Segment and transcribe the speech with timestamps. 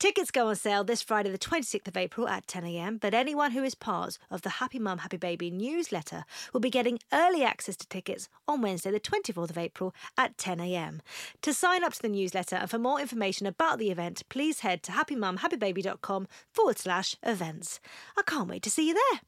[0.00, 3.62] Tickets go on sale this Friday, the 26th of April at 10am, but anyone who
[3.62, 7.86] is part of the Happy Mum, Happy Baby newsletter will be getting early access to
[7.86, 11.00] tickets on Wednesday, the 24th of April at 10am.
[11.42, 14.82] To sign up to the newsletter and for more information about the event, please head
[14.84, 17.78] to happymumhappybaby.com forward slash events.
[18.16, 19.20] I can't wait to see you there.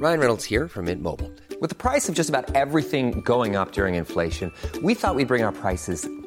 [0.00, 1.30] Ryan Reynolds here from Mint Mobile.
[1.60, 4.50] With the price of just about everything going up during inflation,
[4.82, 6.06] we thought we'd bring our prices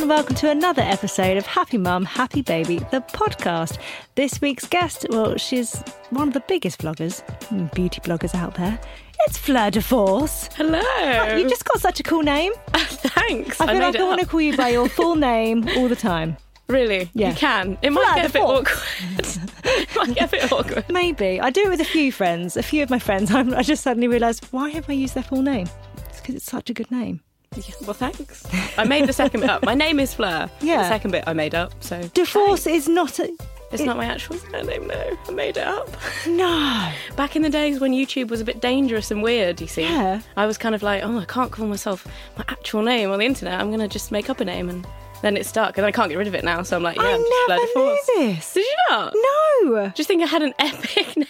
[0.00, 3.78] And welcome to another episode of Happy Mum, Happy Baby, the podcast.
[4.14, 5.74] This week's guest, well, she's
[6.08, 8.80] one of the biggest vloggers, mm, beauty bloggers out there.
[9.26, 10.48] It's Fleur de Force.
[10.54, 11.36] Hello.
[11.36, 12.52] You just got such a cool name.
[12.72, 13.60] Thanks.
[13.60, 15.96] I feel made like I want to call you by your full name all the
[15.96, 16.38] time.
[16.68, 17.10] Really?
[17.12, 17.30] Yeah.
[17.30, 17.76] You can.
[17.82, 19.44] It might Fleur get a bit awkward.
[19.64, 20.84] it might get a bit awkward.
[20.88, 21.40] Maybe.
[21.40, 22.56] I do it with a few friends.
[22.56, 25.24] A few of my friends, I'm, I just suddenly realised, why have I used their
[25.24, 25.68] full name?
[26.08, 27.20] It's because it's such a good name.
[27.56, 28.44] Yeah, well, thanks.
[28.78, 29.64] I made the second bit up.
[29.64, 30.48] My name is Fleur.
[30.60, 30.82] Yeah.
[30.82, 31.72] The second bit I made up.
[31.82, 33.24] So De Force is not a.
[33.72, 34.86] it's it- not my actual surname.
[34.86, 35.88] No, I made it up.
[36.28, 36.92] No.
[37.16, 40.20] Back in the days when YouTube was a bit dangerous and weird, you see, Yeah.
[40.36, 42.06] I was kind of like, oh, I can't call myself
[42.38, 43.60] my actual name on the internet.
[43.60, 44.86] I'm going to just make up a name and.
[45.22, 46.62] Then it stuck, and I can't get rid of it now.
[46.62, 48.08] So I'm like, yeah, I I'm just never Force.
[48.16, 48.54] knew this.
[48.54, 49.12] Did you not?
[49.14, 49.88] No.
[49.94, 51.26] Just think I had an epic name.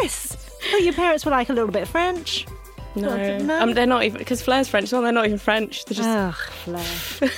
[0.00, 0.36] Yes.
[0.70, 2.46] Well, your parents were like a little bit French.
[2.96, 3.60] No, No.
[3.62, 4.90] Um, they're not even because Flair's French.
[4.92, 5.84] No, they're not even French.
[5.84, 6.34] They're just Ugh,
[6.64, 7.28] Fleur.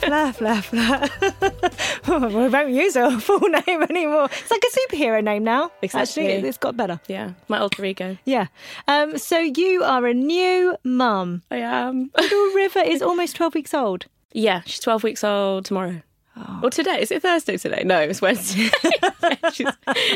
[0.00, 1.08] Fleur, Fleur, Fleur.
[2.08, 4.28] we won't use her full name anymore.
[4.32, 5.70] It's like a superhero name now.
[5.82, 6.00] Exactly.
[6.32, 7.00] Actually, it's got better.
[7.06, 8.16] yeah, my alter ego.
[8.24, 8.46] Yeah.
[8.88, 11.42] Um, so you are a new mum.
[11.50, 12.10] I am.
[12.16, 14.06] Little River is almost 12 weeks old.
[14.32, 16.02] yeah, she's twelve weeks old tomorrow.
[16.42, 16.60] Oh.
[16.64, 17.00] Or today?
[17.00, 17.82] Is it Thursday today?
[17.84, 18.70] No, it's Wednesday.
[19.52, 19.68] she's,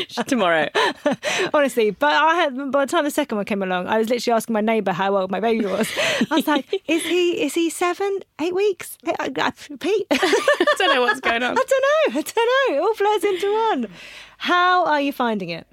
[0.07, 0.69] she's tomorrow.
[1.53, 4.35] Honestly, but I had by the time the second one came along, I was literally
[4.35, 5.89] asking my neighbour how old my baby was.
[6.31, 7.43] I was like, "Is he?
[7.43, 8.97] Is he seven, eight weeks?
[9.79, 11.57] Pete, I don't know what's going on.
[11.57, 12.19] I don't know.
[12.19, 12.75] I don't know.
[12.75, 13.87] It all flows into one.
[14.37, 15.67] How are you finding it?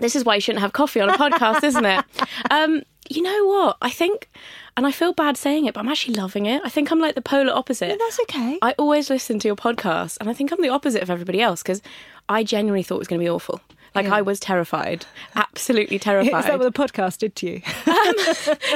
[0.00, 2.04] This is why you shouldn't have coffee on a podcast, isn't it?
[2.50, 3.76] Um, you know what?
[3.82, 4.30] I think,
[4.80, 6.62] and I feel bad saying it, but I'm actually loving it.
[6.64, 7.98] I think I'm like the polar opposite.
[7.98, 8.58] That's okay.
[8.62, 11.62] I always listen to your podcast, and I think I'm the opposite of everybody else
[11.62, 11.82] because
[12.30, 13.60] I genuinely thought it was going to be awful.
[13.94, 15.04] Like I was terrified,
[15.36, 16.38] absolutely terrified.
[16.38, 17.62] Is that what the podcast did to you?
[17.90, 18.14] Um,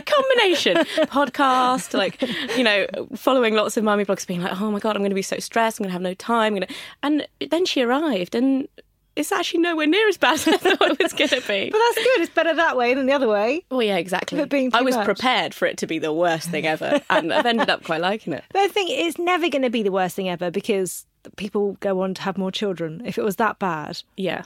[0.04, 2.20] combination podcast like
[2.56, 2.86] you know
[3.16, 5.38] following lots of mummy blogs being like oh my god i'm going to be so
[5.38, 6.72] stressed i'm going to have no time I'm gonna...
[7.02, 8.68] and then she arrived and
[9.16, 11.70] it's actually nowhere near as bad as I thought it was going to be.
[11.70, 12.20] But that's good.
[12.20, 13.64] It's better that way than the other way.
[13.70, 14.40] Well, yeah, exactly.
[14.72, 15.04] I was much.
[15.04, 18.32] prepared for it to be the worst thing ever, and I've ended up quite liking
[18.32, 18.44] it.
[18.52, 21.06] But I think it's never going to be the worst thing ever because
[21.36, 23.02] people go on to have more children.
[23.04, 24.42] If it was that bad, Yeah,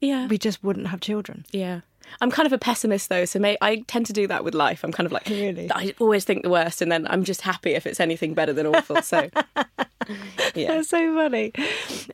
[0.00, 1.44] yeah, we just wouldn't have children.
[1.52, 1.80] yeah.
[2.20, 4.84] I'm kind of a pessimist though, so may, I tend to do that with life.
[4.84, 5.70] I'm kind of like, Really?
[5.72, 8.66] I always think the worst, and then I'm just happy if it's anything better than
[8.66, 9.02] awful.
[9.02, 9.30] So,
[10.54, 11.52] yeah, That's so funny.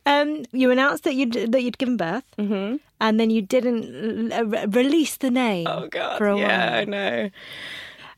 [0.07, 2.77] Um, you announced that you'd that you'd given birth, mm-hmm.
[3.01, 5.67] and then you didn't uh, re- release the name.
[5.69, 6.81] oh god, for a yeah, while.
[6.81, 7.31] I know.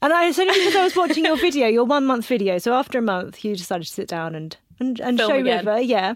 [0.02, 2.58] And I it's only because I was watching your video, your one month video.
[2.58, 5.64] So after a month, you decided to sit down and and, and show again.
[5.64, 6.14] River, yeah.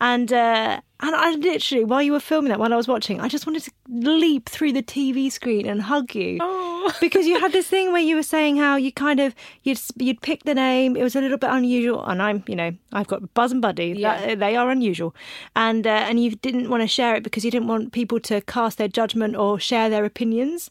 [0.00, 3.28] And uh, and I literally, while you were filming that, while I was watching, I
[3.28, 6.92] just wanted to leap through the TV screen and hug you Oh.
[7.00, 10.20] because you had this thing where you were saying how you kind of you'd you'd
[10.22, 10.96] pick the name.
[10.96, 13.94] It was a little bit unusual, and I'm you know I've got Buzz and Buddy.
[13.96, 14.26] Yeah.
[14.26, 15.14] That- they are unusual,
[15.56, 18.40] and uh, and you didn't want to share it because you didn't want people to
[18.42, 20.70] cast their judgment or share their opinions.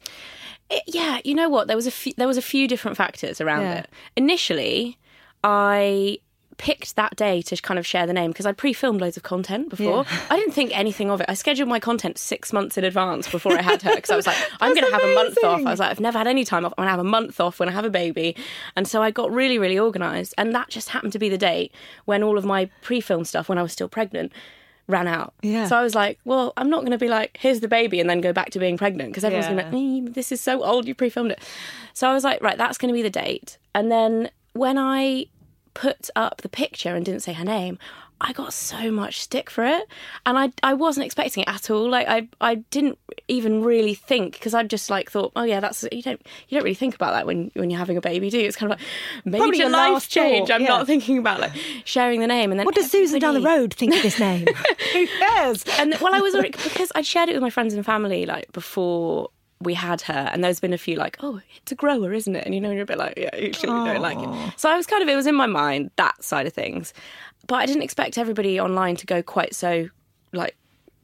[0.69, 1.67] It- yeah, you know what?
[1.67, 3.79] There was a few, there was a few different factors around Yeah.
[3.79, 3.89] it.
[4.15, 4.97] Initially,
[5.43, 6.17] I
[6.59, 9.69] picked that day to kind of share the name because I'd pre-filmed loads of content
[9.69, 10.05] before.
[10.29, 11.25] I didn't think anything of it.
[11.27, 14.27] I scheduled my content six months in advance before I had her because I was
[14.27, 15.65] like, I'm going to have a month off.
[15.65, 16.73] I was like, I've never had any time off.
[16.77, 18.35] I'm going to have a month off when I have a baby,
[18.75, 20.35] and so I got really, really organised.
[20.37, 21.73] And that just happened to be the date
[22.05, 24.31] when all of my pre-film stuff, when I was still pregnant.
[24.87, 25.35] Ran out.
[25.43, 25.67] Yeah.
[25.67, 28.09] So I was like, well, I'm not going to be like, here's the baby and
[28.09, 29.69] then go back to being pregnant because everyone's Yeah.
[29.69, 31.39] going to, this is so old, you pre filmed it.
[31.93, 33.59] So I was like, right, that's going to be the date.
[33.75, 35.27] And then when I
[35.73, 37.77] put up the picture and didn't say her name,
[38.21, 39.87] I got so much stick for it,
[40.25, 41.89] and I I wasn't expecting it at all.
[41.89, 42.97] Like I I didn't
[43.29, 46.63] even really think because I just like thought, oh yeah, that's you don't you don't
[46.63, 48.47] really think about that when when you're having a baby, do you?
[48.47, 48.87] It's kind of like
[49.23, 50.49] major your life change.
[50.49, 50.67] thought, I'm yeah.
[50.69, 51.53] not thinking about like
[51.85, 54.47] sharing the name, and then What does Susan down the road think of this name?
[54.93, 55.63] Who cares?
[55.79, 59.29] and well, I was because I'd shared it with my friends and family like before
[59.61, 62.45] we had her, and there's been a few like, oh, it's a grower, isn't it?
[62.45, 64.53] And you know, you're a bit like, yeah, usually you don't like it.
[64.59, 66.93] So I was kind of, it was in my mind that side of things,
[67.47, 69.89] but I didn't expect everybody online to go quite so
[70.31, 70.55] like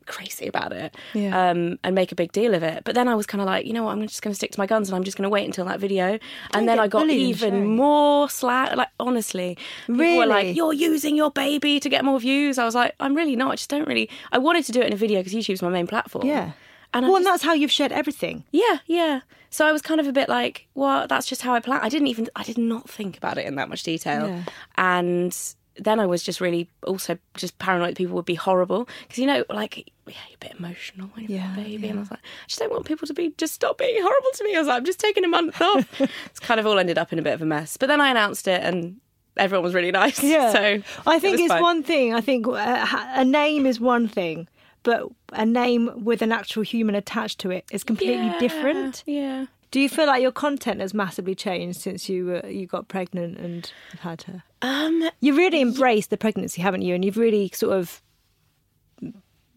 [0.05, 1.49] crazy about it Yeah.
[1.49, 2.83] um, and make a big deal of it.
[2.85, 4.51] But then I was kind of like, you know what, I'm just going to stick
[4.51, 6.19] to my guns and I'm just going to wait until that video.
[6.53, 8.75] And then I got even more slack.
[8.77, 10.27] Like honestly, people were Really?
[10.27, 13.51] like, "You're using your baby to get more views." I was like, "I'm really not.
[13.53, 15.69] I just don't really." I wanted to do it in a video because YouTube's my
[15.69, 16.27] main platform.
[16.27, 16.51] Yeah.
[16.95, 18.43] And I well, and that's how you've shared everything.
[18.51, 19.19] yeah, yeah.
[19.51, 21.79] So I was kind of a bit like, well, that's just how I plan.
[21.81, 24.27] I didn't even, I did not think about it in that much detail.
[24.27, 24.43] Yeah.
[24.75, 25.37] And
[25.77, 28.89] then I was just really also just paranoid that people would be horrible.
[29.03, 29.77] Because, you know, like,
[30.07, 31.87] yeah, you're a bit emotional when you're Yeah, a baby.
[31.87, 34.29] And I was like, I just don't want people to be, just stop being horrible
[34.33, 34.55] to me.
[34.57, 36.01] I was like, I'm just taking a month off.
[36.25, 37.77] it's kind of all ended up in a bit of a mess.
[37.77, 38.97] But then I announced it and
[39.37, 40.21] everyone was really nice.
[40.21, 40.51] Yeah.
[40.51, 41.61] So I think was it's fine.
[41.61, 42.13] one thing.
[42.13, 44.49] I think uh, a name is one thing,
[44.85, 45.01] but
[45.33, 49.03] a name with an actual human attached to it is completely Yeah, different.
[49.05, 49.47] Yeah.
[49.71, 53.37] Do you feel like your content has massively changed since you uh, you got pregnant
[53.37, 54.43] and had her?
[54.61, 56.95] Um, You really embraced the pregnancy, haven't you?
[56.95, 58.01] And you've really sort of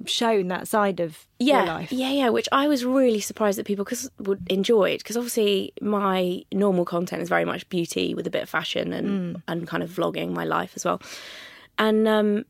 [0.06, 1.92] shown that side of yeah, your life.
[1.92, 5.72] Yeah, yeah, which I was really surprised that people cause, would enjoy it because obviously
[5.80, 9.42] my normal content is very much beauty with a bit of fashion and Mm.
[9.48, 11.00] and kind of vlogging my life as well.
[11.78, 12.44] And um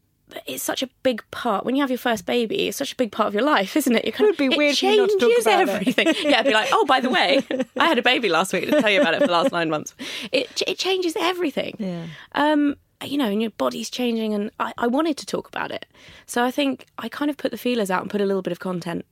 [0.46, 2.68] it's such a big part when you have your first baby.
[2.68, 4.04] It's such a big part of your life, isn't it?
[4.04, 5.68] You kind would be it weird for you not to talk changes about it.
[5.68, 6.30] everything.
[6.30, 7.40] yeah, I'd be like, oh, by the way,
[7.76, 8.72] I had a baby last week.
[8.72, 9.94] I'll tell you about it for the last nine months.
[10.32, 11.76] It it changes everything.
[11.78, 12.06] Yeah.
[12.34, 15.86] Um, you know, and your body's changing, and I, I wanted to talk about it.
[16.26, 18.52] So I think I kind of put the feelers out and put a little bit
[18.52, 19.04] of content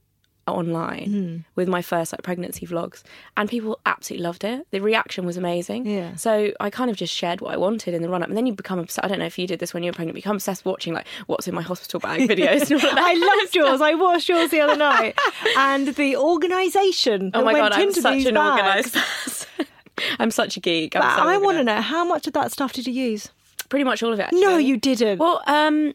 [0.52, 1.36] online Hmm.
[1.54, 3.02] with my first like pregnancy vlogs,
[3.36, 4.66] and people absolutely loved it.
[4.70, 5.86] The reaction was amazing.
[5.86, 6.14] Yeah.
[6.16, 8.46] So I kind of just shared what I wanted in the run up, and then
[8.46, 9.04] you become obsessed.
[9.04, 10.14] I don't know if you did this when you were pregnant.
[10.14, 12.70] Become obsessed watching like what's in my hospital bag videos.
[12.70, 13.80] and all that I loved yours.
[13.80, 15.18] I watched yours the other night,
[15.56, 17.30] and the organisation.
[17.34, 18.56] Oh my went god, I'm such an bags.
[18.58, 19.66] organised person.
[20.18, 20.94] I'm such a geek.
[20.94, 23.28] I'm But so I want to know how much of that stuff did you use?
[23.68, 24.24] pretty much all of it.
[24.26, 24.40] Actually.
[24.42, 25.18] No, you didn't.
[25.18, 25.92] Well, um,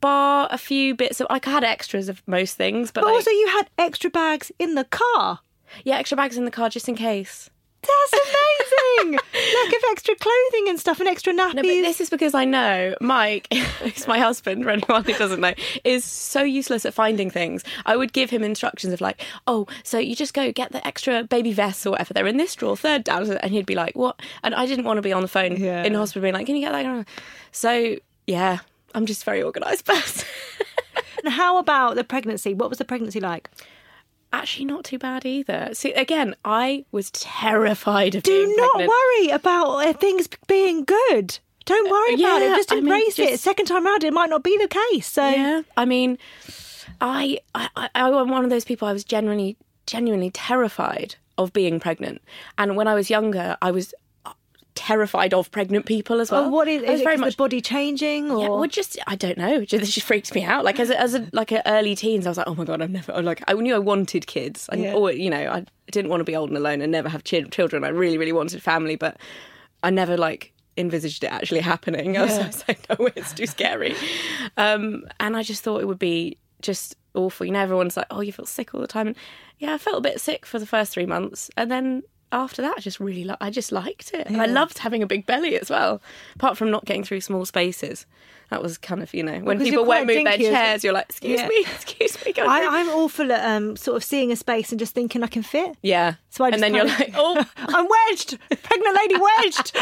[0.00, 3.14] bar a few bits of like I had extras of most things, but, but like,
[3.16, 5.40] also, you had extra bags in the car.
[5.84, 7.48] yeah, extra bags in the car just in case.
[7.84, 9.12] That's amazing.
[9.54, 11.54] Look, of extra clothing and stuff and extra nappies.
[11.54, 15.40] No, but this is because I know Mike, who's my husband, for anyone who doesn't
[15.40, 17.64] know, is so useless at finding things.
[17.84, 21.24] I would give him instructions of like, oh, so you just go get the extra
[21.24, 22.14] baby vests or whatever.
[22.14, 23.28] They're in this drawer, third down.
[23.38, 24.20] And he'd be like, what?
[24.44, 25.82] And I didn't want to be on the phone Yeah.
[25.82, 27.06] in the hospital being like, can you get that?
[27.50, 27.96] So,
[28.28, 28.58] yeah,
[28.94, 30.26] I'm just a very organised person.
[31.24, 32.52] And how about the pregnancy?
[32.54, 33.48] What was the pregnancy like?
[34.32, 35.70] Actually, not too bad either.
[35.72, 38.88] See, again, I was terrified of Do not pregnant.
[38.90, 41.38] worry about uh, things being good.
[41.64, 42.48] Don't worry about it.
[42.48, 43.38] Yeah, Just I mean, embrace it.
[43.38, 45.06] Second time round, it might not be the case.
[45.06, 46.18] So Yeah, I mean,
[47.00, 48.88] I, I, I, I'm one of those people.
[48.88, 49.56] I was genuinely,
[49.86, 52.20] genuinely terrified of being pregnant,
[52.58, 53.96] and when I was younger, I was uh,
[54.74, 56.44] terrified of pregnant people as well.
[56.44, 59.16] Oh, what is, is it very much the body changing or yeah, well, just I
[59.16, 59.64] don't know.
[59.64, 60.64] Just, it just freaks me out.
[60.64, 62.80] Like as a, as a like a early teens, I was like, oh my god,
[62.82, 64.68] I've never like I knew I wanted kids.
[64.72, 64.94] I Yeah.
[64.94, 67.42] always, you know, I didn't want to be old and alone and never have chi-
[67.42, 67.84] children.
[67.84, 69.18] I really, really wanted family, but
[69.82, 72.16] I never like envisaged it actually happening.
[72.18, 73.94] I was, I was like, no, it's too scary.
[74.56, 77.44] Um, and I just thought it would be just awful.
[77.44, 79.16] You know, everyone's like, oh, you feel sick all the time, and
[79.58, 82.02] yeah, I felt a bit sick for the first three months, and then.
[82.32, 84.26] After that, I just really, li- I just liked it.
[84.26, 86.00] And I loved having a big belly as well.
[86.34, 88.06] Apart from not getting through small spaces,
[88.50, 91.06] that was kind of you know when 'cause people won't move their chairs, you're like,
[91.10, 91.48] excuse Yeah.
[91.48, 92.32] me, excuse me.
[92.32, 95.26] go I, I'm awful at um, sort of seeing a space and just thinking I
[95.26, 95.76] can fit.
[95.82, 96.14] yeah.
[96.30, 96.98] So I just and then you're of...
[97.00, 99.76] like, oh, I'm wedged, pregnant lady wedged.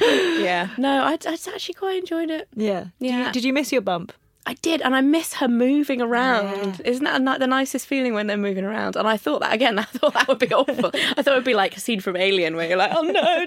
[0.42, 0.68] yeah.
[0.78, 2.48] No, I, I actually quite enjoyed it.
[2.54, 2.80] yeah.
[2.80, 3.26] Did Yeah.
[3.26, 4.12] you, did you miss your bump?
[4.48, 6.80] I did, and I miss her moving around.
[6.82, 8.96] Isn't that the nicest feeling when they're moving around?
[8.96, 9.78] And I thought that again.
[9.78, 10.90] I thought that would be awful.
[10.94, 13.46] I thought it would be like a scene from Alien where you're like, oh no.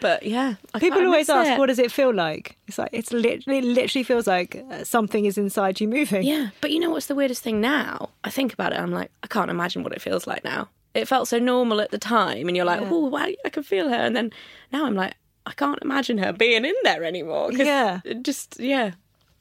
[0.00, 1.58] But yeah, I People always ask, it.
[1.58, 5.24] "What does it feel like?" It's like it's literally, it literally feels like uh, something
[5.24, 6.24] is inside you moving.
[6.24, 8.08] Yeah, but you know what's the weirdest thing now?
[8.24, 8.80] I think about it.
[8.80, 10.68] I'm like, I can't imagine what it feels like now.
[10.94, 13.88] It felt so normal at the time, and you're like, oh, wow, I can feel
[13.88, 13.94] her.
[13.94, 14.32] And then
[14.72, 15.14] now I'm like,
[15.46, 17.52] I can't imagine her being in there anymore.
[17.52, 18.00] Yeah.
[18.04, 18.92] it just yeah,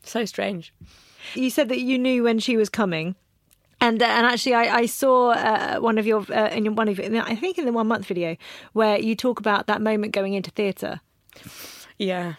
[0.10, 0.74] so strange.
[1.34, 3.16] You said that you knew when she was coming.
[3.82, 7.00] And uh, and actually, I, I saw uh, one of your uh, in one of
[7.00, 8.36] your, I think in the one month video
[8.74, 11.00] where you talk about that moment going into theatre.
[11.98, 12.36] Yeah.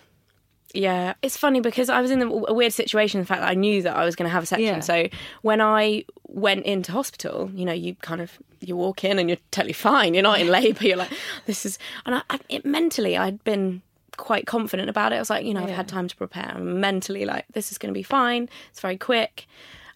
[0.73, 3.19] Yeah, it's funny because I was in a weird situation.
[3.19, 4.77] The fact that I knew that I was going to have a section.
[4.77, 4.81] Yeah.
[4.81, 5.09] So
[5.43, 9.39] when I went into hospital, you know, you kind of you walk in and you're
[9.51, 10.15] totally fine.
[10.15, 10.87] You're not in labour.
[10.87, 11.11] You're like,
[11.47, 13.83] this is, and I, I it, mentally I'd been
[14.21, 15.17] quite confident about it.
[15.17, 16.53] I was like, you know, I've had time to prepare.
[16.55, 18.49] I'm mentally like, this is going to be fine.
[18.71, 19.47] It's very quick,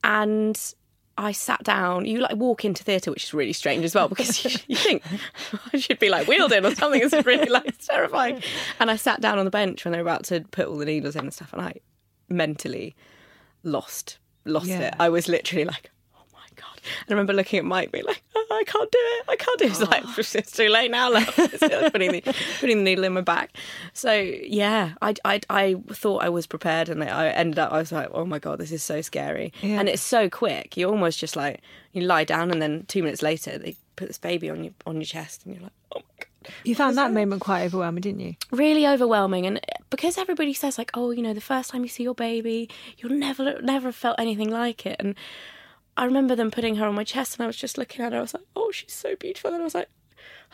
[0.02, 0.58] and
[1.16, 2.06] I sat down.
[2.06, 5.02] You like walk into theatre, which is really strange as well because you, you think
[5.72, 7.00] I should be like wheeled in or something.
[7.02, 8.42] It's really like terrifying.
[8.80, 10.84] And I sat down on the bench when they were about to put all the
[10.86, 11.74] needles in and stuff, and I
[12.28, 12.96] mentally
[13.62, 14.88] lost lost Yeah.
[14.88, 14.94] it.
[14.98, 15.90] I was literally like,
[16.54, 16.80] god.
[17.02, 19.24] And I remember looking at Mike being like, oh, I can't do it.
[19.28, 19.70] I can't do it.
[19.70, 19.88] It's ah.
[19.90, 21.12] like it's too late now.
[21.12, 21.38] Love.
[21.38, 22.20] Like putting the
[22.60, 23.56] putting the needle in my back.
[23.92, 27.72] So yeah, I I I thought I was prepared, and I ended up.
[27.72, 29.52] I was like, oh my god, this is so scary.
[29.62, 29.80] Yeah.
[29.80, 30.76] And it's so quick.
[30.76, 31.60] You almost just like
[31.92, 34.96] you lie down, and then two minutes later they put this baby on your on
[34.96, 38.20] your chest, and you're like, oh my god You found that moment quite overwhelming, didn't
[38.20, 38.34] you?
[38.50, 42.02] really overwhelming and because everybody says like oh you know the first time you see
[42.02, 42.68] your baby
[42.98, 45.14] you'll never never have felt anything like it and
[45.96, 48.18] i remember them putting her on my chest and i was just looking at her.
[48.18, 49.52] I was like oh she's so beautiful.
[49.52, 49.88] And i was like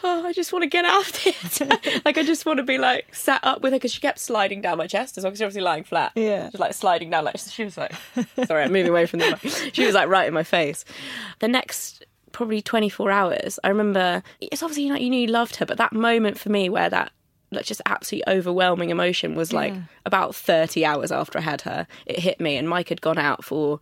[0.02, 2.78] oh i just want to get out of it like i just want to be
[2.78, 5.32] like sat up with her because she kept sliding down my chest as long well
[5.32, 6.12] because obviously lying flat.
[6.14, 6.44] Yeah.
[6.44, 7.92] just like sliding down like she was like
[8.46, 9.74] sorry i'm moving away from the mic.
[9.74, 10.84] she was like right in my face.
[11.40, 15.66] The next probably 24 hours i remember it's obviously like you knew you loved her
[15.66, 17.10] but that moment for me where that
[17.50, 19.74] like just absolutely overwhelming emotion was like
[20.06, 23.44] about 30 hours after i had her it hit me and mike had gone out
[23.44, 23.80] for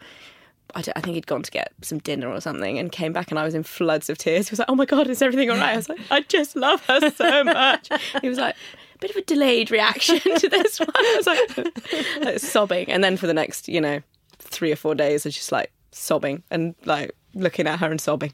[0.74, 3.38] I, I think he'd gone to get some dinner or something and came back and
[3.38, 4.48] I was in floods of tears.
[4.48, 6.56] He was like, "Oh my god, is everything all right?" I was like, "I just
[6.56, 7.88] love her so much."
[8.20, 8.54] he was like,
[8.94, 13.02] "A bit of a delayed reaction to this one." I was like, like sobbing, and
[13.02, 14.00] then for the next, you know,
[14.38, 18.00] three or four days, I was just like sobbing and like looking at her and
[18.00, 18.32] sobbing.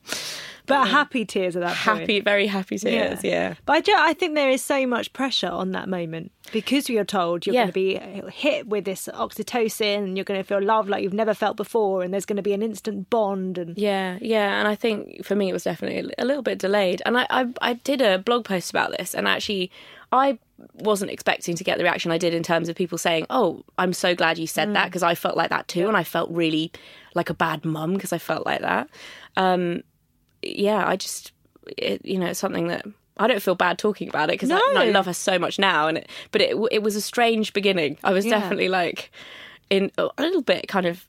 [0.67, 2.01] But happy tears at that point.
[2.01, 3.23] Happy, very happy tears.
[3.23, 3.55] Yeah.
[3.67, 7.05] But I, ju- I think there is so much pressure on that moment because you're
[7.05, 7.63] told you're Yeah.
[7.65, 7.73] going to
[8.25, 11.57] be hit with this oxytocin and you're going to feel love like you've never felt
[11.59, 15.25] before and there's going to be an instant bond and Yeah, yeah, and I think
[15.25, 17.03] for me it was definitely a little bit delayed.
[17.05, 19.71] And I, I, I did a blog post about this, and actually,
[20.13, 20.39] I
[20.75, 23.93] wasn't expecting to get the reaction I did in terms of people saying, "Oh, I'm
[23.93, 26.71] so glad you said that," because I felt like that too, and I felt really
[27.15, 28.89] like a bad mum because I felt like that.
[29.37, 29.83] Um,
[30.47, 31.33] yeah, I just,
[31.79, 32.85] it, you know, it's something that.
[33.17, 34.81] I don't feel bad talking about it because I, No.
[34.81, 37.97] I love her so much now, and it, but it it was a strange beginning.
[38.03, 38.41] I was Yeah.
[38.41, 39.13] definitely like
[39.71, 41.07] in a little bit kind of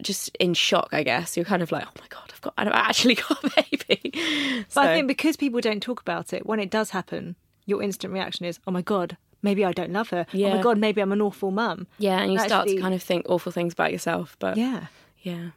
[0.00, 1.36] just in shock, I guess.
[1.36, 4.64] You're kind of like, oh my god, I've got, I've actually got a baby.
[4.72, 7.34] But I think because people don't talk about it, when it does happen,
[7.64, 10.26] your instant reaction is, "Oh my god, maybe I don't love her.
[10.32, 12.94] Oh my god, maybe I'm an awful mum." yeah, and you start Actually- to kind
[12.94, 14.36] of think awful things about yourself.
[14.38, 14.86] But Yeah.
[15.22, 15.50] yeah,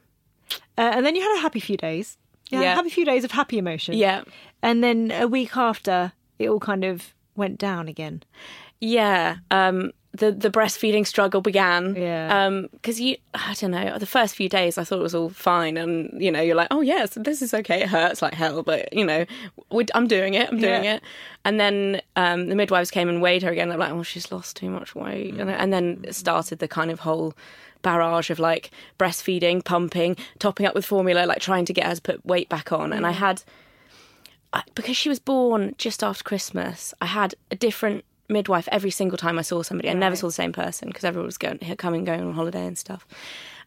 [0.80, 2.18] Uh, and then you had a happy few days.
[2.50, 2.80] Yeah, Yeah.
[2.80, 3.94] a few days of happy emotion.
[3.96, 4.24] yeah,
[4.62, 8.24] And then a week after, it all kind of went down again.
[8.80, 9.38] yeah.
[9.52, 11.96] Um, the the breastfeeding struggle began.
[11.96, 12.46] Yeah.
[12.48, 15.30] Um, because you, I don't know, the first few days I thought it was all
[15.30, 17.84] fine, and you know, you're like, oh yes, this is okay.
[17.84, 19.26] It hurts like hell, but you know,
[19.94, 20.50] I'm doing it.
[20.50, 20.96] I'm doing Yeah.
[20.96, 21.04] it.
[21.46, 23.70] And then um, the midwives came and weighed her again.
[23.70, 27.02] They're like, oh, she's lost too much weight, and, and then started the kind of
[27.02, 27.36] whole
[27.82, 32.02] barrage of like breastfeeding, pumping, topping up with formula, like trying to get her to
[32.02, 32.94] put weight back on.
[32.94, 33.16] And I mm.
[33.16, 33.44] had
[34.54, 39.18] I, because she was born just after Christmas, I had a different midwife every single
[39.18, 39.90] time I saw somebody.
[39.90, 42.78] I never saw the same person because everyone was going, coming, going on holiday and
[42.78, 43.08] stuff.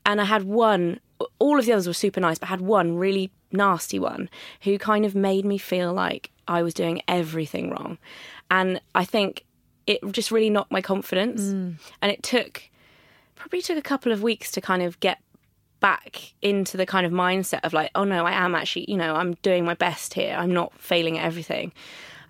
[0.05, 1.01] And I had one,
[1.39, 4.29] all of the others were super nice, but I had one really nasty one
[4.63, 7.99] who kind of made me feel like I was doing everything wrong.
[8.51, 9.45] And I think
[9.87, 11.43] it just really knocked my confidence.
[11.43, 11.79] Mm.
[12.01, 12.69] And it took,
[13.35, 15.19] probably took a couple of weeks to kind of get
[15.81, 19.15] back into the kind of mindset of like, oh no, I am actually, you know,
[19.17, 20.37] I'm doing my best here.
[20.39, 21.73] I'm not failing at everything.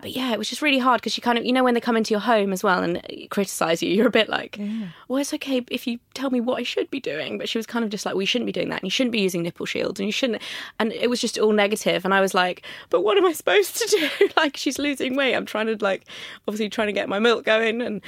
[0.01, 1.79] But yeah, it was just really hard because you kind of, you know, when they
[1.79, 4.59] come into your home as well and criticize you, you're a bit like,
[5.07, 7.37] well, it's okay if you tell me what I should be doing.
[7.37, 8.81] But she was kind of just like, well, you shouldn't be doing that.
[8.81, 10.41] And you shouldn't be using nipple shields and you shouldn't.
[10.77, 12.03] And it was just all negative.
[12.03, 14.29] And I was like, but what am I supposed to do?
[14.35, 15.35] like, she's losing weight.
[15.35, 16.05] I'm trying to, like,
[16.49, 17.81] obviously trying to get my milk going.
[17.81, 18.01] And,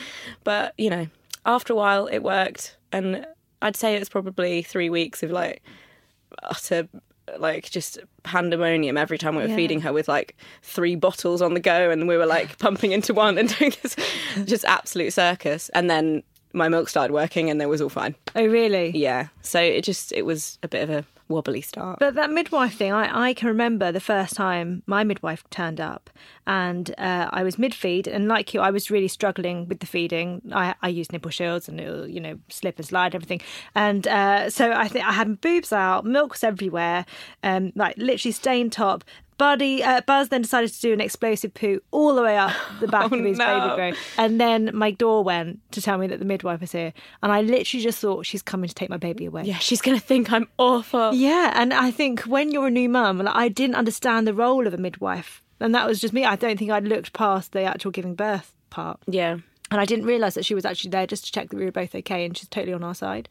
[0.43, 1.07] but, you know,
[1.45, 2.77] after a while, it worked.
[2.91, 3.25] And
[3.61, 5.61] I'd say it was probably three weeks of like
[6.43, 6.87] utter
[7.39, 11.59] like just pandemonium every time we were feeding her with like three bottles on the
[11.59, 13.95] go and we were like pumping into one and doing this
[14.45, 16.21] just absolute circus and then
[16.55, 18.89] my milk started working and it was all fine Oh, really?
[18.97, 22.75] yeah so it just it was a bit of a wobbly start But that midwife
[22.77, 26.11] thing, I, I can remember the first time my midwife turned up
[26.45, 28.07] and uh, I was mid feed.
[28.07, 30.43] And like you, I was really struggling with the feeding.
[30.53, 33.41] I, I used nipple shields and it'll, you know, slip and slide, everything.
[33.73, 37.07] And uh, so I think I had my boobs out, milk was everywhere,
[37.41, 39.03] um, like literally stained top.
[39.37, 42.87] Buddy, uh, Buzz then decided to do an explosive poo all the way up the
[42.87, 43.45] back Oh, of his no.
[43.59, 43.91] baby grow.
[44.17, 46.93] And then my door went to tell me that the midwife was here.
[47.21, 49.43] And I literally just thought, she's coming to take my baby away.
[49.43, 53.17] yeah she's gonna think i'm awful Yeah, and I think when you're a new mum,
[53.19, 56.23] like, I didn't understand the role of a midwife, and that was just me.
[56.25, 59.37] I don't think I'd looked past the actual giving birth part, yeah
[59.71, 61.71] and I didn't realise that she was actually there just to check that we were
[61.71, 63.27] both okay, and she's totally on our side.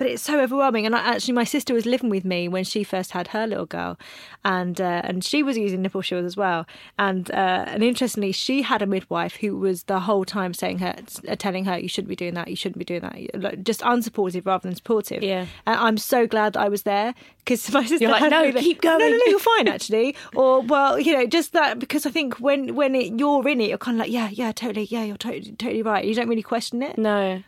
[0.00, 2.84] But it's so overwhelming, and I, actually, my sister was living with me when she
[2.84, 3.98] first had her little girl,
[4.46, 6.66] and uh, and she was using nipple shields as well,
[6.98, 10.94] and uh, and interestingly, she had a midwife who was the whole time saying her,
[11.28, 14.46] uh, telling her, you shouldn't be doing that, you shouldn't be doing that, just unsupportive
[14.46, 15.22] rather than supportive.
[15.22, 15.44] Yeah.
[15.66, 18.82] And I'm so glad that I was there because my sister You're like, "No, keep
[18.82, 20.16] No, no, no, you're fine actually.
[20.34, 23.68] or well, you know, just that because I think when when it, you're in it,
[23.68, 26.06] you're kind of like, yeah, yeah, totally, yeah, you're totally totally right.
[26.06, 26.96] You don't really question it.
[26.96, 27.42] No.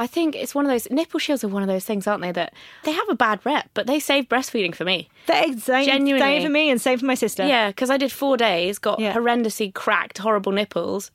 [0.00, 2.32] I think it's one of those nipple shields are one of those things, aren't they?
[2.32, 5.08] That they have a bad rep, but they save breastfeeding for me.
[5.26, 6.42] Same, same Genuinely.
[6.42, 7.46] for me and same for my sister.
[7.46, 9.12] Yeah, because I did four days, got Yeah.
[9.14, 11.10] horrendously cracked, horrible nipples.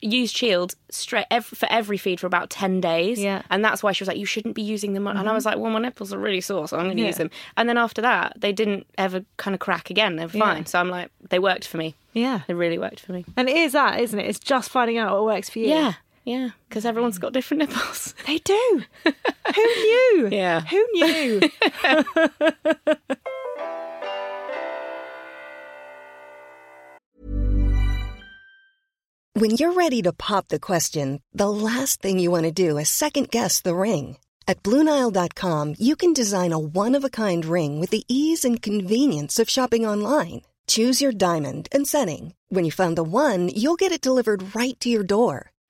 [0.00, 3.40] Used shield straight ev- for every feed for about ten days, Yeah.
[3.50, 5.34] and that's why she was like, "You shouldn't be using them." And I mm-hmm.
[5.34, 7.08] was like, "Well, my nipples are really sore, so I'm going to Yeah.
[7.08, 10.16] use them." And then after that, they didn't ever kind of crack again.
[10.16, 10.44] They were Yeah.
[10.44, 10.66] fine.
[10.66, 11.94] So I'm like, they worked for me.
[12.12, 12.40] yeah.
[12.46, 13.24] They really worked for me.
[13.36, 14.26] And it is that, isn't it?
[14.28, 15.68] It's just finding out what works for you.
[15.68, 18.14] Yeah, yeah, because everyone's got different nipples.
[18.26, 18.82] they do.
[19.04, 20.28] Who knew?
[20.32, 20.60] Yeah.
[20.60, 21.40] Who knew?
[29.36, 32.88] When you're ready to pop the question, the last thing you want to do is
[32.88, 34.16] second guess the ring.
[34.46, 38.62] At Bluenile.com, you can design a one of a kind ring with the ease and
[38.62, 40.42] convenience of shopping online.
[40.68, 42.34] Choose your diamond and setting.
[42.48, 45.50] When you find the one, you'll get it delivered right to your door.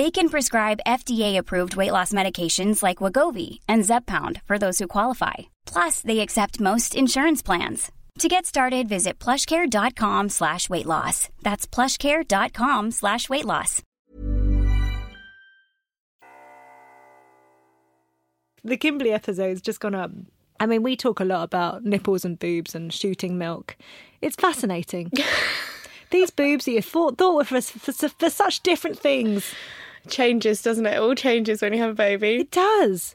[0.00, 5.34] They can prescribe FDA-approved weight loss medications like Wegovy and Zepbound for those who qualify.
[5.66, 7.92] Plus, they accept most insurance plans.
[8.20, 11.28] To get started, visit plushcare.com slash weight loss.
[11.42, 13.82] That's plushcare.com slash weight loss.
[18.64, 20.12] the Kimberly episode's just gone up.
[20.58, 23.76] I mean, we talk a lot about nipples and boobs and shooting milk.
[24.22, 25.12] It's fascinating.
[26.10, 29.54] These boobs that you thought thought were for, for, for such different things.
[30.08, 30.94] Changes, doesn't it?
[30.94, 32.36] It all changes when you have a baby.
[32.36, 33.14] It does.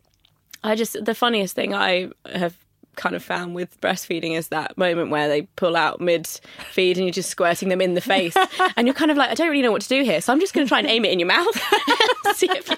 [0.63, 2.55] I just the funniest thing I have
[2.95, 6.27] kind of found with breastfeeding is that moment where they pull out mid
[6.71, 8.35] feed and you're just squirting them in the face.
[8.77, 10.21] and you're kind of like, I don't really know what to do here.
[10.21, 11.55] So I'm just going to try and aim it in your mouth.
[12.35, 12.69] See if,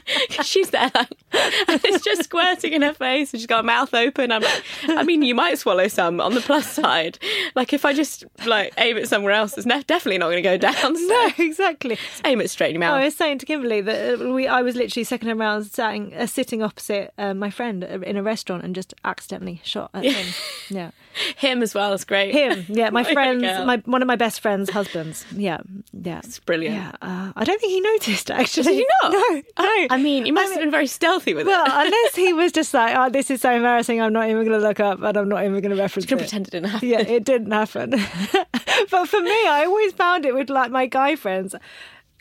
[0.45, 1.09] she's there like,
[1.67, 4.31] and it's just squirting in her face and she's got her mouth open.
[4.31, 7.17] I'm like, I mean, you might swallow some on the plus side.
[7.55, 10.49] Like if I just like aim it somewhere else, it's ne- definitely not going to
[10.49, 10.95] go down.
[10.95, 11.97] So No, exactly.
[12.25, 12.99] aim it straight in your mouth.
[13.01, 16.13] I was saying to Kimberly that uh, we, I was literally second time round sitting,
[16.13, 20.33] uh, sitting opposite uh, my friend in a restaurant and just accidentally shot at him.
[20.69, 20.91] Yeah,
[21.37, 22.33] Him as well is great.
[22.33, 22.65] him.
[22.67, 25.25] Yeah, my friend's, my one of my best friend's husbands.
[25.35, 25.59] Yeah,
[25.93, 26.75] yeah, It's brilliant.
[26.75, 26.91] yeah.
[27.01, 28.63] Uh, I don't think he noticed actually.
[28.63, 29.11] Did you not?
[29.13, 29.41] No, no.
[29.57, 31.69] I, I mean, you must have been very stealthy with well, it.
[31.69, 34.01] Well, unless he was just like, "Oh, this is so embarrassing.
[34.01, 36.21] I'm not even going to look up, and I'm not even going to reference Just
[36.21, 36.89] it." pretend it didn't happen.
[36.89, 37.91] yeah, it didn't happen.
[38.91, 41.55] but for me, I always found it with like my guy friends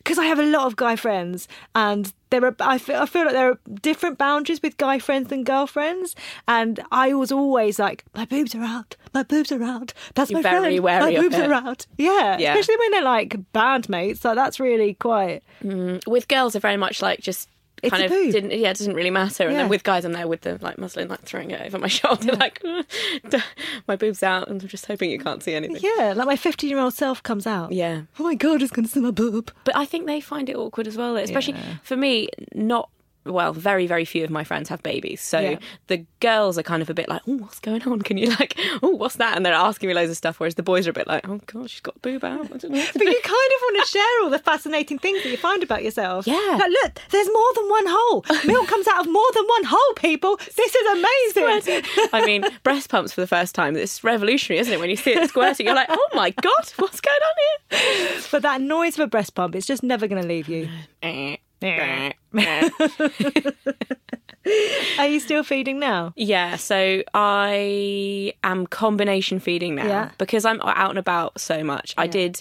[0.06, 3.24] because I have a lot of guy friends, and there are I feel, I feel
[3.24, 6.14] like there are different boundaries with guy friends than girlfriends,
[6.46, 9.92] and I was always like, my boobs are out, my boobs are out.
[10.14, 10.84] That's You're my very friend.
[10.84, 11.50] wary my of boobs it.
[11.50, 11.86] are out.
[11.98, 12.52] Yeah, Yeah.
[12.54, 14.24] especially when they're like bandmates.
[14.24, 15.42] Like that's really quite.
[15.64, 17.48] Mm, with girls are very much like just
[17.82, 18.32] It's kind of boob.
[18.32, 19.58] didn't yeah it doesn't really matter and Yeah.
[19.62, 22.32] then with guys I'm there with the like muslin like throwing it over my shoulder
[22.32, 22.62] like
[23.86, 26.70] my boobs out and I'm just hoping you can't see anything Yeah, like my 15
[26.70, 27.72] year old self comes out.
[27.72, 29.50] yeah Oh my god, it's going to see my boob.
[29.64, 31.74] but I think they find it awkward as well especially Yeah.
[31.82, 32.88] for me not
[33.26, 35.20] well, very, very few of my friends have babies.
[35.20, 35.58] So Yeah.
[35.88, 38.00] the girls are kind of a bit like, oh, what's going on?
[38.02, 39.36] Can you like, oh, what's that?
[39.36, 40.40] And they're asking me loads of stuff.
[40.40, 42.44] Whereas the boys are a bit like, oh, God, she's got a boob out.
[42.52, 42.84] I don't know.
[42.92, 45.62] But do." you kind of want to share all the fascinating things that you find
[45.62, 46.26] about yourself.
[46.26, 46.36] Yeah.
[46.58, 48.24] Like, look, there's more than one hole.
[48.46, 50.36] Milk comes out of more than one hole, people.
[50.36, 51.82] This is amazing.
[52.12, 53.76] I mean, breast pumps for the first time.
[53.76, 54.80] It's revolutionary, isn't it?
[54.80, 57.34] When you see it squirting, you're like, oh my God, what's going on
[57.80, 58.20] here?
[58.30, 60.68] But that noise of a breast pump, it's just never going to leave you.
[61.02, 61.36] Eh.
[64.98, 66.12] Are you still feeding now?
[66.16, 70.10] Yeah, so I am combination feeding now Yeah.
[70.18, 71.94] because I'm out and about so much.
[71.98, 72.40] I did.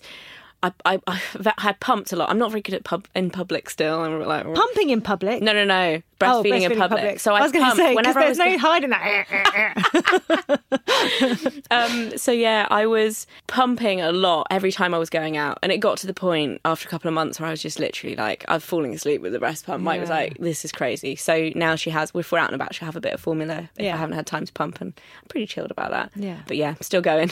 [0.85, 1.21] I, I,
[1.57, 2.29] I had pumped a lot.
[2.29, 3.99] I'm not very good at pub in public still.
[4.01, 5.41] I'm like Pumping in public?
[5.41, 6.01] No, no, no.
[6.21, 7.19] Oh, Breastfeeding, in public.
[7.19, 10.61] So I, I was going to say, whenever there's no hiding that.
[11.71, 15.71] Um, so yeah, I was pumping a lot every time I was going out, and
[15.71, 18.15] it got to the point after a couple of months where I was just literally
[18.15, 19.83] like, I'm falling asleep with the breast pump.
[19.83, 22.11] Mike was like, "This is crazy." So now she has.
[22.15, 23.69] If we're out and about, she'll have a bit of formula.
[23.77, 23.95] If Yeah.
[23.95, 26.11] I haven't had time to pump, and I'm pretty chilled about that.
[26.15, 26.39] Yeah.
[26.47, 27.31] but yeah, still going.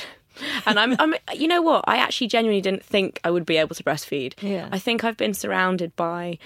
[0.66, 1.84] And I'm, I'm, you know what?
[1.88, 4.34] I actually genuinely didn't think I would be able to breastfeed.
[4.42, 4.70] Yeah.
[4.72, 6.38] I think I've been surrounded by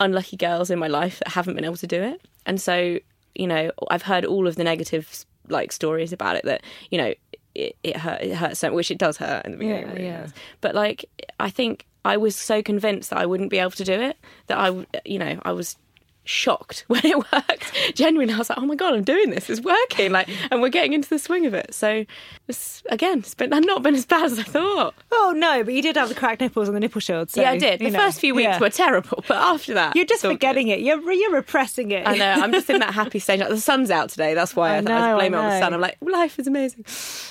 [0.00, 2.98] unlucky girls in my life that haven't been able to do it, and so
[3.34, 7.14] you know, I've heard all of the negative like stories about it that you know
[7.54, 9.86] it, it hurt it hurts so which it does hurt in the beginning.
[9.86, 10.26] Yeah, really yeah.
[10.60, 11.04] But like
[11.40, 14.58] I think I was so convinced that I wouldn't be able to do it that
[14.58, 15.76] I you know I was
[16.24, 17.72] shocked when it worked.
[17.94, 19.50] Genuinely, I was like, "Oh my god, I'm doing this!
[19.50, 21.74] It's working!" Like, and we're getting into the swing of it.
[21.74, 22.04] So,
[22.48, 24.94] it's, again, it's been I've not been as bad as I thought.
[25.12, 27.30] oh, no, but you did have the cracked nipples and the nipple shield.
[27.30, 27.80] So, yeah, I did.
[27.80, 28.58] The know, first few weeks yeah.
[28.58, 30.80] were terrible, but after that, You're just forgetting it.
[30.80, 32.04] You're, you're repressing it.
[32.04, 32.12] good.
[32.12, 32.42] I know.
[32.42, 33.40] I'm just in that happy stage.
[33.40, 34.34] Like, the sun's out today.
[34.34, 35.60] That's why I, I thought I'd blame I it on the know.
[35.60, 35.74] sun.
[35.74, 36.84] I'm like, life is amazing.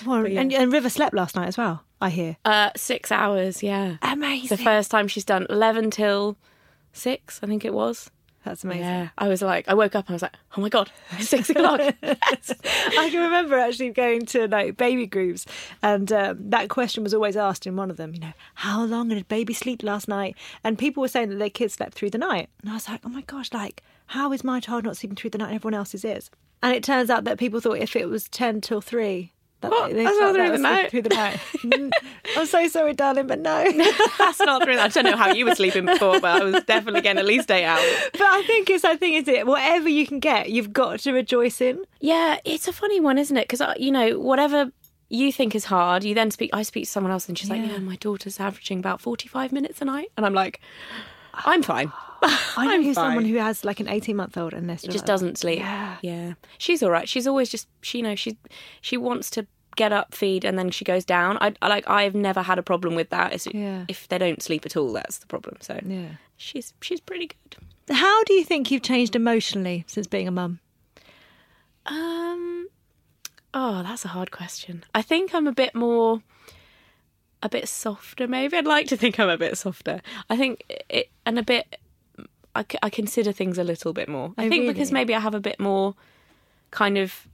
[0.06, 0.41] Well, yeah.
[0.41, 2.38] and, and River slept last night as well, I hear.
[2.45, 3.62] Uh, six hours.
[3.63, 4.45] Yeah, Amazing.
[4.45, 6.38] It's the first time she's done eleven till
[6.93, 7.39] six.
[7.43, 8.10] I think it was.
[8.43, 8.84] That's amazing.
[8.84, 11.30] Yeah, I was like, I woke up and I was like, oh my god, it's
[11.36, 11.80] six o'clock.
[12.01, 12.54] Yes.
[12.65, 15.45] I can remember actually going to like baby groups,
[15.84, 18.13] and um, that question was always asked in one of them.
[18.13, 20.36] You know, how long did baby sleep last night?
[20.63, 23.01] And people were saying that their kids slept through the night, and I was like,
[23.06, 25.47] oh my gosh, like how is my child not sleeping through the night?
[25.49, 26.30] and Everyone else's is.
[26.63, 29.34] And it turns out that people thought if it was ten till three.
[29.62, 29.93] That What?
[29.93, 30.89] That's not through that the night?
[30.91, 31.39] Through the night.
[31.62, 31.91] Mm.
[32.36, 33.71] I'm so sorry, darling, but no.
[34.17, 34.78] That's not true.
[34.78, 37.52] I don't know how you were sleeping before, but I was definitely getting at least
[37.52, 37.84] eight hours.
[38.13, 41.13] But I think it's I think is it whatever you can get, you've got to
[41.13, 41.84] rejoice in.
[42.00, 43.47] Yeah, it's a funny one, isn't it?
[43.47, 44.71] Because you know, whatever
[45.10, 46.50] you think is hard, you then speak.
[46.54, 47.74] I speak to someone else, and she's like, Yeah.
[47.74, 50.62] "Yeah, my daughter's averaging about forty-five minutes a night," and I'm like,
[51.34, 51.91] "I'm fine."
[52.57, 55.05] I know who's someone who has like an 18 month old and they're just like-
[55.05, 55.60] doesn't sleep.
[55.60, 55.97] Yeah.
[56.01, 56.34] yeah.
[56.57, 57.07] She's all right.
[57.10, 58.38] She's always just she you know she
[58.81, 61.38] she wants to get up, feed, and then she goes down.
[61.39, 63.34] I, I like I've never had a problem with that.
[63.34, 63.86] It's, Yeah.
[63.88, 65.57] If they don't sleep at all, that's the problem.
[65.62, 66.10] So Yeah.
[66.38, 67.95] she's she's pretty good.
[67.95, 70.60] How do you think you've changed emotionally since being a mum?
[71.86, 72.67] Um,
[73.53, 74.84] oh, that's a hard question.
[74.93, 76.21] I think I'm a bit more,
[77.41, 78.27] a bit softer.
[78.27, 80.01] Maybe I'd like to think I'm a bit softer.
[80.29, 81.77] I think it and a bit.
[82.56, 84.34] I, I consider things a little bit more.
[84.38, 85.96] I Oh, think because maybe I have a bit more,
[86.72, 87.28] kind of.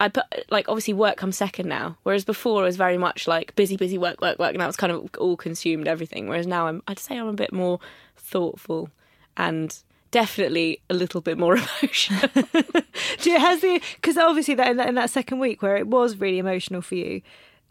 [0.00, 3.54] I put like obviously work comes second now, whereas before it was very much like
[3.54, 6.28] busy, busy, work, work, work, and that was kind of all consumed everything.
[6.28, 7.78] Whereas now I'm, I'd say I'm a bit more
[8.16, 8.90] thoughtful
[9.36, 9.76] and
[10.10, 12.28] definitely a little bit more emotional.
[13.20, 15.86] Do you, has the because obviously that in, that in that second week where it
[15.86, 17.22] was really emotional for you,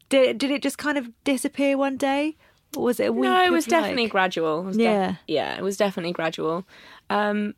[0.08, 2.38] did did it just kind of disappear one day,
[2.78, 3.24] or was it a week?
[3.24, 4.64] no, it was definitely like- gradual.
[4.64, 5.16] Was def- Yeah.
[5.28, 6.66] yeah, it was definitely gradual.
[7.10, 7.56] Um,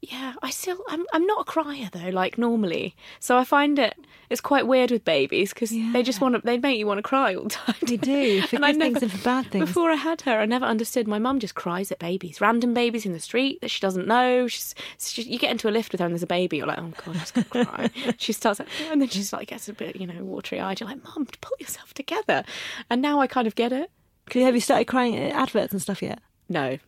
[0.00, 2.96] yeah, I still I'm I'm not a crier though, like normally.
[3.20, 3.94] So I find it
[4.30, 7.02] it's quite weird with babies because they just want to they make you want to
[7.02, 7.76] cry all the time.
[7.82, 9.64] They do, for And I good things never- and for bad things.
[9.66, 11.06] Before I had her, I never understood.
[11.06, 14.48] My mum just cries at babies, random babies in the street that she doesn't know.
[14.48, 16.56] She's, she, you get into a lift with her and there's a baby.
[16.56, 17.90] You're like, oh god, she's gonna cry.
[18.18, 20.80] she starts, and then she's like gets a bit, you know, watery eyed.
[20.80, 22.42] You're like, mum, pull yourself together.
[22.90, 23.88] And now I kind of get it.
[24.32, 26.20] Have you started crying at adverts and stuff yet?
[26.48, 26.78] No,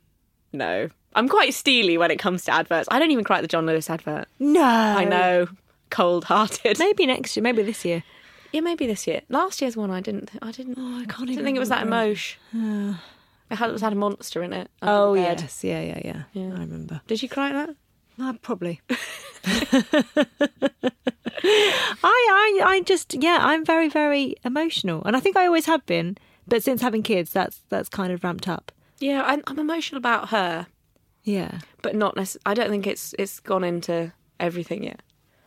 [0.53, 0.88] no.
[1.14, 2.88] I'm quite steely when it comes to adverts.
[2.90, 4.27] I don't even cry at the John Lewis advert.
[4.38, 5.49] No, I know,
[5.90, 6.79] cold hearted.
[6.79, 8.03] Maybe next year, maybe this year.
[8.53, 9.20] Yeah, maybe this year.
[9.29, 10.31] Last year's one, I didn't.
[10.42, 10.77] I didn't.
[10.79, 11.27] Oh, I can't I even.
[11.27, 12.40] didn't think it was that emotion.
[13.51, 14.70] It had, it had a monster in it.
[14.81, 16.47] Oh yes, yeah, yeah, yeah, Yeah.
[16.57, 17.03] I remember.
[17.07, 17.77] Did you cry at that?
[18.20, 18.81] Uh, probably.
[21.46, 25.85] I, I, I just, yeah, I'm very, very emotional, and I think I always have
[25.87, 26.16] been.
[26.46, 28.70] But since having kids, that's that's kind of ramped up.
[28.98, 30.66] Yeah, I'm, I'm emotional about her,
[31.24, 32.42] Yeah, but not necessarily.
[32.46, 35.00] I don't think it's it's gone into everything yet.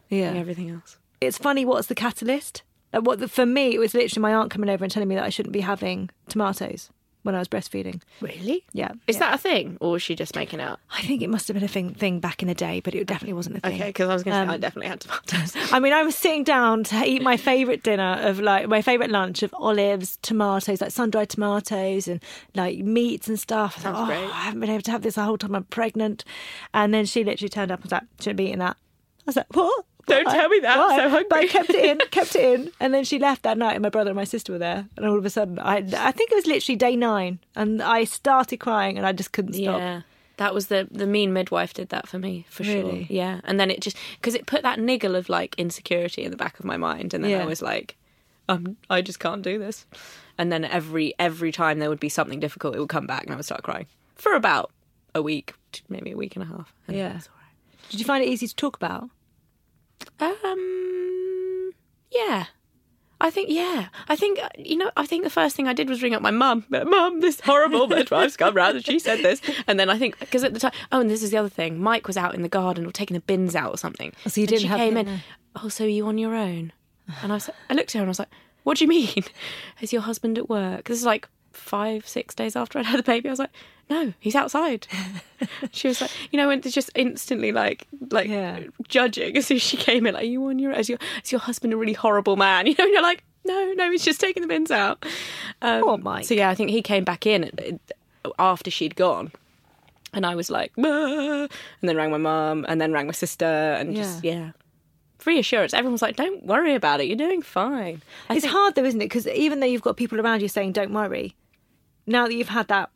[0.09, 0.31] yeah.
[0.31, 0.97] Like everything else.
[1.21, 1.65] It's funny.
[1.65, 2.63] What's the catalyst?
[2.93, 5.15] Uh, What the, for me, it was literally my aunt coming over and telling me
[5.15, 6.89] that I shouldn't be having tomatoes
[7.27, 8.01] when I was breastfeeding.
[8.21, 8.63] Really?
[8.73, 9.19] Yeah, Is yeah.
[9.19, 10.79] that a thing, or was she just making out?
[10.91, 13.05] I think it must have been a thing, thing back in the day, but it
[13.05, 13.75] definitely wasn't a thing.
[13.75, 15.53] Okay, because I was going to Um, say I definitely had tomatoes.
[15.71, 19.11] I mean, I was sitting down to eat my favourite dinner of like my favourite
[19.11, 22.23] lunch of olives, tomatoes, like sun dried tomatoes, and
[22.55, 23.75] like meats and stuff.
[23.77, 24.17] I thought, oh, great.
[24.23, 26.23] I haven't been able to have this the whole time I'm pregnant.
[26.73, 28.77] And then she literally turned up and was like, shouldn't be eating that.
[28.77, 29.85] I was like, what?
[30.07, 30.37] Don't Why?
[30.37, 31.27] tell me that, I'm so hungry.
[31.29, 32.71] But I kept it in, kept it in.
[32.79, 34.87] And then she left that night, and my brother and my sister were there.
[34.95, 38.05] And all of a sudden, I, I think it was literally day nine, and I
[38.05, 39.79] started crying, and I just couldn't stop.
[39.79, 40.01] Yeah.
[40.37, 43.05] That was the the mean midwife did that for me for Really?
[43.05, 43.15] sure.
[43.15, 46.37] Yeah, and then it just because it put that niggle of like insecurity in the
[46.37, 47.41] back of my mind, and then Yeah.
[47.41, 47.97] I was like,
[48.47, 49.85] um, I just can't do this.
[50.37, 53.31] And then every every time there would be something difficult, it would come back, and
[53.33, 54.71] I would start crying for about
[55.15, 55.53] a week,
[55.89, 56.71] maybe a week and a half.
[56.87, 57.07] and Yeah.
[57.07, 57.89] all right.
[57.89, 59.09] Did you find it easy to talk about?
[60.51, 61.71] Um,
[62.11, 62.45] yeah.
[63.19, 63.87] I think, yeah.
[64.07, 66.21] I think, uh, you know, I think the first thing I did was ring up
[66.21, 66.65] my mum.
[66.69, 69.41] Mum, this horrible midwife's come round and she said this.
[69.65, 71.81] And then I think, because at the time, oh, and this is the other thing.
[71.81, 74.13] Mike was out in the garden or taking the bins out or something.
[74.25, 75.05] Oh, so you didn't she have came in.
[75.07, 75.23] there?
[75.55, 76.73] Oh, so are you on your own?
[77.23, 78.29] And I was, I looked at her and I was like,
[78.63, 79.23] what do you mean?
[79.81, 80.85] Is your husband at work?
[80.85, 83.29] This is like five, six days after I'd had the baby.
[83.29, 83.51] I was like,
[83.89, 84.87] no, he's outside.
[85.71, 88.59] she was like, you know, and it's just instantly like, like Yeah.
[88.87, 90.13] judging as soon as she came in.
[90.13, 92.67] Like, are you on your, is your, is your husband a really horrible man?
[92.67, 95.05] You know, and you're like, no, no, he's just taking the bins out.
[95.61, 96.25] Um, Poor Mike.
[96.25, 97.79] So yeah, I think he came back in
[98.25, 99.31] uh, after she'd gone.
[100.13, 101.49] And I was like, "Ah," and
[101.89, 104.51] then rang my mum, and then rang my sister, and just yeah,
[105.25, 105.73] reassurance.
[105.73, 107.07] Everyone's like, "Don't worry about it.
[107.07, 109.05] You're doing fine." I it's think- hard though, isn't it?
[109.05, 111.35] Because even though you've got people around you saying "Don't worry,"
[112.07, 112.89] now that you've had that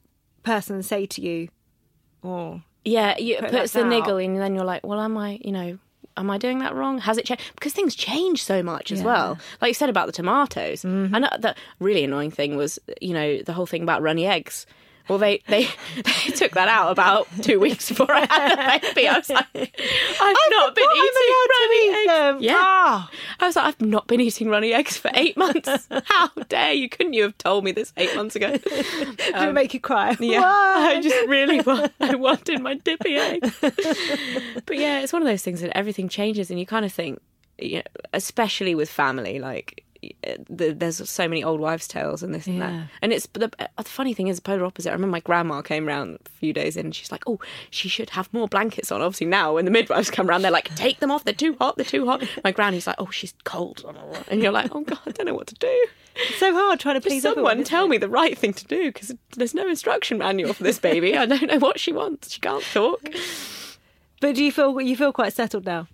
[0.44, 1.50] person say to you,
[2.24, 3.88] or Yeah, you, it put puts the out.
[3.88, 5.78] niggle in, and then you're like, well, am I, you know,
[6.18, 7.00] am I doing that wrong?
[7.00, 7.44] Has it changed?
[7.56, 9.06] Because things change so much as Yeah.
[9.06, 9.40] well.
[9.62, 10.82] Like you said about the tomatoes.
[10.84, 11.16] Mm-hmm.
[11.16, 14.66] And uh, the really annoying thing was, you know, the whole thing about runny eggs.
[15.12, 15.64] Well, they, they
[15.98, 19.10] they took that out about two weeks before I had the baby.
[19.10, 22.08] I was like, I've not been eating runny eggs.
[22.08, 22.38] them.
[22.42, 23.10] Yeah, Ah.
[23.42, 25.90] I was like, I've not been eating runny eggs for eight months.
[26.06, 26.88] How dare you?
[26.88, 28.52] Couldn't you have told me this eight months ago?
[28.52, 28.64] did
[29.36, 30.94] it make you cry?" Um, Yeah, Why?
[30.96, 31.92] I just really want.
[32.00, 33.42] I wanted my dippy egg.
[34.66, 37.20] but yeah, it's one of those things that everything changes, and you kind of think,
[37.60, 39.84] you know, especially with family, like
[40.50, 42.68] the, there's so many old wives' tales and this and Yeah.
[42.70, 42.88] that.
[43.02, 44.90] And it's the, uh, the funny thing is the polar opposite.
[44.90, 47.88] I remember my grandma came round a few days in, and she's like, "Oh, she
[47.88, 51.00] should have more blankets on." Obviously, now when the midwives come round, they're like, "Take
[51.00, 51.24] them off.
[51.24, 51.76] They're too hot.
[51.76, 53.84] They're too hot." My granny's like, "Oh, she's cold,"
[54.30, 55.86] and you're like, "Oh God, I don't know what to do."
[56.16, 57.64] It's so hard trying to Just please someone everyone.
[57.64, 57.90] tell it?
[57.90, 61.16] me the right thing to do because there's no instruction manual for this baby.
[61.18, 62.32] I don't know what she wants.
[62.34, 63.02] She can't talk.
[64.20, 65.88] But do you feel you feel quite settled now?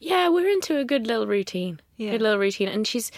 [0.00, 1.80] Yeah, we're into a good little routine.
[1.96, 2.12] Yeah.
[2.12, 2.68] Good little routine.
[2.68, 3.10] And she's,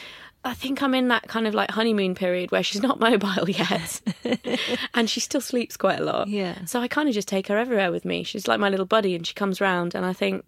[0.44, 4.00] I think I'm in that kind of like honeymoon period where she's not mobile yet.
[4.94, 6.28] and she still sleeps quite a lot.
[6.28, 6.64] Yeah.
[6.64, 8.22] So I kind of just take her everywhere with me.
[8.22, 9.94] She's like my little buddy and she comes round.
[9.94, 10.44] And I think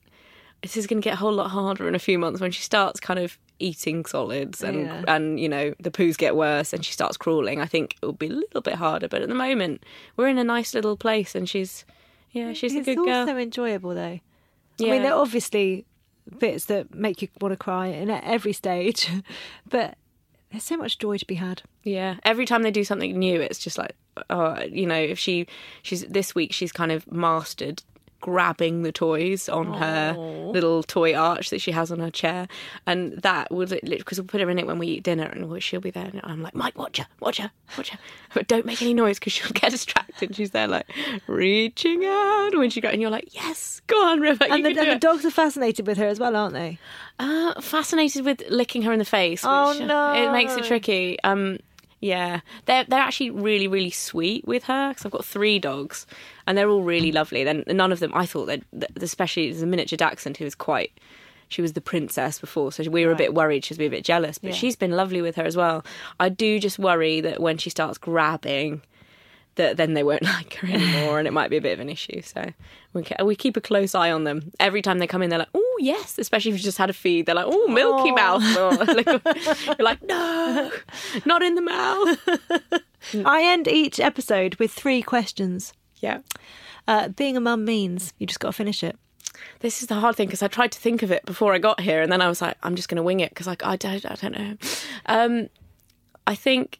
[0.62, 2.62] this is going to get a whole lot harder in a few months when she
[2.62, 5.04] starts kind of eating solids and, Yeah.
[5.08, 7.60] and you know, the poos get worse and she starts crawling.
[7.60, 9.08] I think it will be a little bit harder.
[9.08, 9.84] But at the moment,
[10.16, 11.84] we're in a nice little place and she's,
[12.30, 13.20] yeah, she's it's a good girl.
[13.20, 14.00] also enjoyable though.
[14.02, 14.22] I
[14.78, 14.92] Yeah.
[14.92, 15.84] mean, there are obviously
[16.38, 19.08] bits that make you want to cry in at every stage,
[19.68, 19.96] but
[20.50, 21.62] there's so much joy to be had.
[21.84, 23.94] Yeah, every time they do something new, it's just like,
[24.28, 25.46] oh, you know, if she,
[25.82, 27.82] she's this week, she's kind of mastered
[28.20, 32.48] grabbing the toys on her little toy arch that she has on her chair,
[32.86, 35.80] and that would because we'll put her in it when we eat dinner, and she'll
[35.80, 37.98] be there, and I'm like, Mike, watch her, watch her, watch her,
[38.34, 40.34] but don't make any noise because she'll get distracted.
[40.36, 40.86] She's there like
[41.26, 44.90] reaching out when she got, and you're like, yes, go on, River, And the, and
[44.90, 46.78] the dogs are fascinated with her as well, aren't they?
[47.18, 49.42] Uh, fascinated with licking her in the face.
[49.44, 50.12] Oh, uh, no.
[50.14, 51.18] It makes it tricky.
[51.22, 51.58] Um,
[52.00, 56.06] yeah, they're they're actually really really sweet with her because I've got three dogs,
[56.50, 57.44] and they're all really lovely.
[57.44, 58.64] Then none of them, I thought that,
[59.00, 60.90] especially there's a miniature dachshund who was quite.
[61.48, 64.02] She was the princess before, so we were a bit worried she'd be a bit
[64.04, 64.36] jealous.
[64.38, 65.84] But she's been lovely with her as well.
[66.18, 68.82] I do just worry that when she starts grabbing,
[69.54, 71.88] that then they won't like her anymore, and it might be a bit of an
[71.88, 72.20] issue.
[72.22, 72.52] So
[72.94, 74.50] we we keep a close eye on them.
[74.58, 76.92] Every time they come in, they're like, "Oh yes," especially if you just had a
[76.92, 77.26] feed.
[77.26, 78.42] They're like, "Oh, Milky Mouth."
[79.68, 80.72] You're like, "No,
[81.24, 82.18] not in the mouth."
[83.24, 85.72] I end each episode with three questions.
[86.00, 86.18] Yeah,
[86.88, 88.96] Uh, being a mum means you just got to finish it.
[89.60, 91.80] this is the hard thing because I tried to think of it before I got
[91.80, 93.76] here, and then I was like, "I'm just going to wing it" because like I
[93.76, 94.56] don't, I don't know.
[95.06, 95.48] Um,
[96.26, 96.78] I think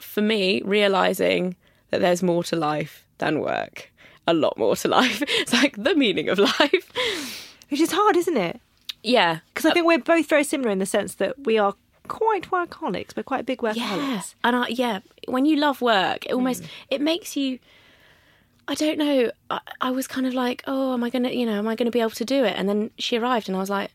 [0.00, 1.56] for me, realizing
[1.90, 3.92] that there's more to life than work,
[4.26, 5.22] a lot more to life.
[5.26, 6.92] It's like the meaning of life.
[7.70, 8.60] Which is hard, isn't it?
[9.02, 11.74] Yeah, Because I think we're both very similar in the sense that we are
[12.06, 13.16] quite workaholics.
[13.16, 13.76] We're quite big workaholics.
[13.76, 17.58] Yeah, and I, yeah, when you love work, it almost it makes you.
[18.72, 19.30] I don't know.
[19.50, 21.90] I, I was kind of like, oh, am I gonna, you know, am I gonna
[21.90, 22.54] be able to do it?
[22.56, 23.90] And then she arrived, and I was like,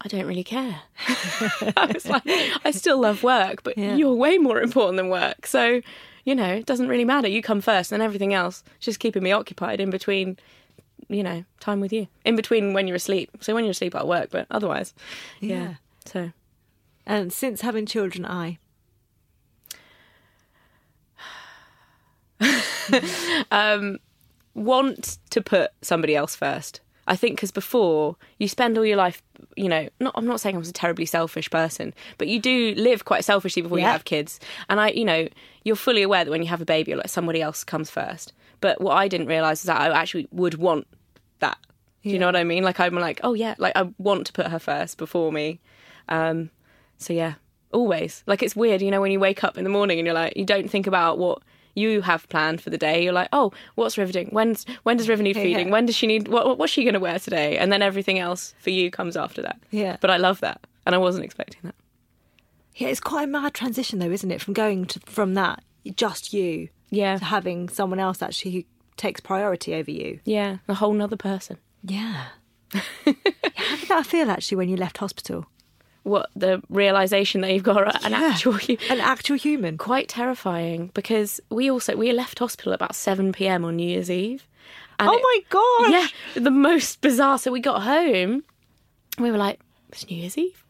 [0.00, 0.80] I don't really care.
[1.76, 2.22] I was like,
[2.64, 3.96] I still love work, but Yeah.
[3.96, 5.46] you're way more important than work.
[5.46, 5.82] So,
[6.24, 7.28] you know, it doesn't really matter.
[7.28, 10.38] You come first, and everything else just keeping me occupied in between.
[11.08, 13.30] You know, time with you in between when you're asleep.
[13.40, 14.94] So when you're asleep, I'll work, but otherwise,
[15.40, 15.56] yeah.
[15.56, 15.74] Yeah.
[16.06, 16.30] So
[17.06, 18.58] And since having children, I.
[24.54, 26.80] want to put somebody else first.
[27.06, 29.22] I think because before you spend all your life,
[29.56, 32.74] you know, not I'm not saying I was a terribly selfish person, but you do
[32.76, 34.38] live quite selfishly before you have kids.
[34.68, 35.28] And I, you know,
[35.64, 38.32] you're fully aware that when you have a baby, you're like somebody else comes first.
[38.60, 40.86] But what I didn't realize is that I actually would want
[41.40, 41.58] that.
[42.04, 42.62] Do you know what I mean?
[42.62, 45.58] Like I'm like, oh yeah, like I want to put her first before me.
[46.08, 46.50] Um,
[46.96, 47.34] so yeah,
[47.72, 48.22] always.
[48.26, 50.36] Like it's weird, you know, when you wake up in the morning and you're like,
[50.36, 51.42] you don't think about what
[51.74, 53.02] you have planned for the day.
[53.02, 54.28] You're like, oh, what's River doing?
[54.28, 55.66] When's when does River need feeding?
[55.66, 55.72] Yeah.
[55.72, 56.28] When does she need?
[56.28, 57.58] What, what what's she going to wear today?
[57.58, 59.60] And then everything else for you comes after that.
[59.70, 59.96] Yeah.
[60.00, 61.74] But I love that, and I wasn't expecting that.
[62.76, 64.40] Yeah, it's quite a mad transition, though, isn't it?
[64.40, 65.62] From going to from that
[65.96, 67.18] just you, Yeah.
[67.18, 68.62] to having someone else actually who
[68.96, 70.20] takes priority over you.
[70.24, 71.58] Yeah, a whole nother person.
[71.82, 72.26] Yeah.
[73.06, 73.12] yeah
[73.54, 75.46] how did that feel actually when you left hospital?
[76.02, 78.30] What the realization that you've got an Yeah.
[78.32, 78.54] actual
[78.90, 79.76] an actual human.
[79.76, 83.64] quite terrifying because we also we left hospital about seven p.m.
[83.64, 84.46] on New Year's Eve.
[84.98, 85.92] And Oh my god!
[85.92, 86.06] Yeah,
[86.42, 87.38] the most bizarre.
[87.38, 88.44] So we got home,
[89.18, 89.60] we were like,
[89.90, 90.64] "It's New Year's Eve.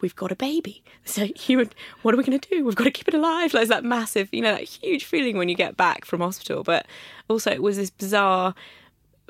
[0.00, 0.82] We've got a baby.
[1.04, 1.70] So human
[2.02, 2.64] what are we going to do?
[2.64, 5.38] We've got to keep it alive." Like, There's that massive, you know, that huge feeling
[5.38, 6.62] when you get back from hospital.
[6.62, 6.86] But
[7.28, 8.54] also, it was this bizarre.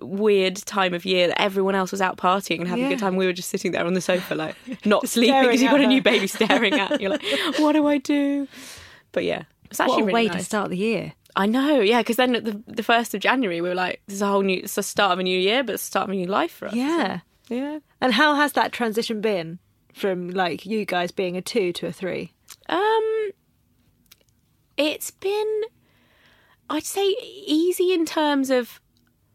[0.05, 3.17] Weird time of year that everyone else was out partying and having a good time.
[3.17, 5.87] We were just sitting there on the sofa, like not sleeping because you've got a
[5.87, 6.97] new baby staring at you.
[7.01, 7.25] You're like,
[7.59, 8.47] what do I do?
[9.13, 10.39] But yeah, it's actually What a really way nice.
[10.39, 11.13] to start the year.
[11.37, 14.15] I know, yeah, because then at the the first of January we were like, "This
[14.17, 16.05] is a whole new, it's the start of a new year, but it's the start
[16.09, 17.21] of a new life for us." Yeah.
[17.49, 17.81] yeah.
[18.01, 19.59] And how has that transition been
[19.93, 22.35] from like you guys being a two to a three?
[22.69, 23.31] Um,
[24.77, 25.63] it's been,
[26.71, 27.05] I'd say,
[27.47, 28.81] easy in terms of.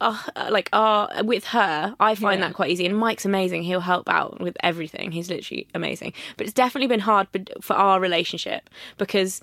[0.02, 0.18] Uh,
[0.50, 2.48] like uh, with her, I find Yeah.
[2.48, 2.86] that quite easy.
[2.86, 5.12] And Mike's amazing; he'll help out with everything.
[5.12, 6.14] He's literally amazing.
[6.38, 7.28] But it's definitely been hard
[7.62, 9.42] for our relationship because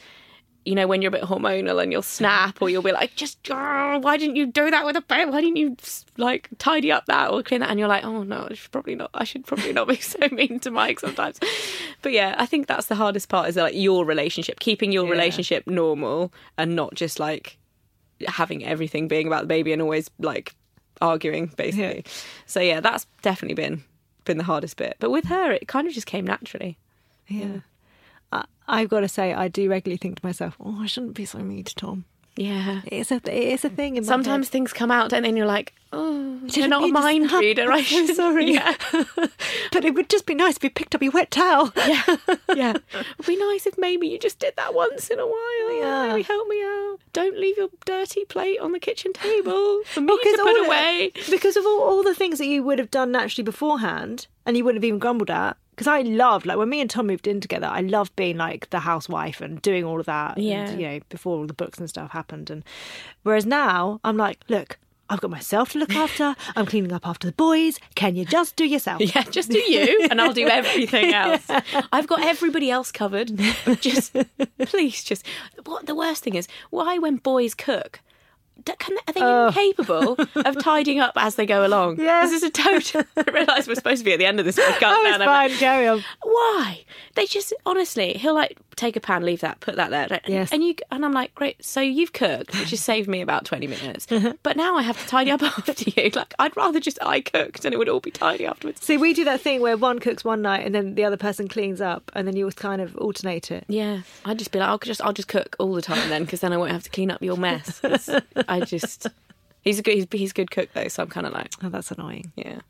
[0.64, 3.38] you know, when you're a bit hormonal and you'll snap or you'll be like, just,
[3.52, 5.30] "Oh, why didn't you do that with a baby?
[5.30, 5.76] Why didn't you
[6.16, 7.70] like tidy up that or clean that?
[7.70, 9.10] And you're like, oh no, I should probably not.
[9.14, 11.38] I should probably not be so mean to Mike sometimes.
[12.02, 15.68] But yeah, I think that's the hardest part is like your relationship, keeping your relationship
[15.68, 17.58] normal and not just like
[18.26, 20.54] having everything being about the baby and always like
[21.00, 22.04] arguing basically.
[22.46, 23.84] So yeah, that's definitely been
[24.24, 24.96] been the hardest bit.
[24.98, 26.78] But with her, it kind of just came naturally.
[27.28, 27.60] Yeah.
[28.32, 31.24] I, I've got to say, I do regularly think to myself, oh, I shouldn't be
[31.24, 32.04] so mean to Tom.
[32.36, 32.82] Yeah.
[32.86, 34.52] It's a, it is a thing Sometimes head.
[34.52, 37.40] things come out, and then you're like, oh, you're Didn't not a mind snap.
[37.40, 37.72] reader.
[37.72, 38.50] I'm so sorry.
[38.52, 38.74] Yeah.
[39.72, 41.72] but it would just be nice if you picked up your wet towel.
[41.86, 42.02] yeah.
[42.54, 42.74] yeah.
[43.18, 45.78] It'd be nice if maybe you just did that once in a while.
[45.80, 46.08] Yeah.
[46.12, 46.98] Maybe help me out.
[47.12, 51.12] Don't leave your dirty plate on the kitchen table for me Because to put away.
[51.30, 54.64] because of all, all the things that you would have done naturally beforehand and you
[54.64, 55.56] wouldn't have even grumbled at.
[55.76, 58.70] Because I loved, like, when me and Tom moved in together, I loved being like
[58.70, 60.38] the housewife and doing all of that.
[60.38, 60.68] Yeah.
[60.68, 62.48] And, you know, before all the books and stuff happened.
[62.48, 62.64] And
[63.24, 66.34] whereas now, I'm like, look, I've got myself to look after.
[66.56, 67.78] I'm cleaning up after the boys.
[67.94, 69.00] Can you just do yourself?
[69.00, 71.46] Yeah, just do you, and I'll do everything else.
[71.92, 73.38] I've got everybody else covered.
[73.80, 74.16] Just
[74.58, 75.24] please, just
[75.64, 78.00] what the worst thing is, why when boys cook,
[78.64, 79.46] can, are they Oh.
[79.48, 82.00] incapable of tidying up as they go along?
[82.00, 82.22] Yeah.
[82.22, 83.04] this is a total.
[83.16, 84.94] I realise we're supposed to be at the end of this podcast.
[84.96, 85.50] Oh, it's fine.
[85.50, 86.04] like, Carry on.
[86.22, 86.84] why?
[87.14, 90.52] They just honestly, he'll like take a pan, leave that, put that there, and- Yes.
[90.52, 91.64] and you and I'm like, great.
[91.64, 94.06] So you've cooked, which has saved me about twenty minutes,
[94.42, 96.10] but now I have to tidy up after you.
[96.10, 98.84] Like I'd rather just I cooked and it would all be tidy afterwards.
[98.84, 101.48] See, we do that thing where one cooks one night and then the other person
[101.48, 103.64] cleans up, and then you kind of alternate it.
[103.68, 106.40] Yeah, I'd just be like, I'll just I'll just cook all the time then, because
[106.40, 107.80] then I won't have to clean up your mess.
[108.48, 109.06] I just
[109.66, 111.68] he's a good he's, he's a good cook though, so I'm kind of like, Oh,
[111.68, 112.32] that's annoying.
[112.36, 112.60] yeah.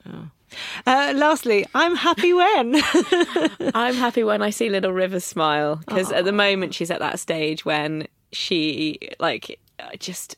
[0.87, 2.77] Uh, lastly, I'm happy when.
[3.75, 7.19] I'm happy when I see Little River smile because at the moment she's at that
[7.21, 10.37] stage when she like uh, just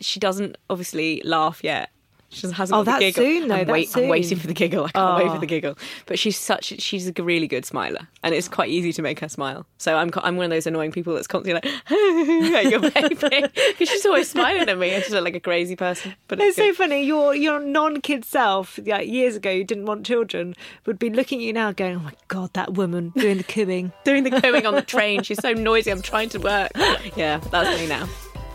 [0.00, 1.90] she doesn't obviously laugh yet.
[2.34, 3.40] She just hasn't Oh, got the that's giggle.
[3.40, 4.84] soon, though, I'm, that's I'm waiting for the giggle.
[4.86, 5.34] I can't wait Oh.
[5.34, 5.48] for the oh.
[5.48, 5.78] giggle.
[6.06, 9.28] But she's such she's a really good smiler, and it's quite easy to make her
[9.28, 9.66] smile.
[9.78, 11.90] So I'm I'm one of those annoying people that's constantly like,
[12.54, 13.14] "At your baby,"
[13.54, 14.94] because she's always smiling at me.
[14.94, 16.14] I just look like a crazy person.
[16.28, 17.04] But It's it's, so funny.
[17.04, 20.54] Your your non-kid self, like years ago, you didn't want children,
[20.86, 23.92] would be looking at you now, going, "Oh my god, that woman doing the cooing."
[24.04, 25.22] doing the cooing on the train.
[25.22, 25.90] She's so noisy.
[25.90, 26.72] I'm trying to work.
[27.16, 28.08] Yeah, that's me now.